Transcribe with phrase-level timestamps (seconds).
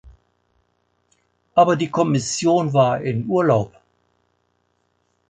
[1.53, 3.71] Aber die Kommission war in Urlaub.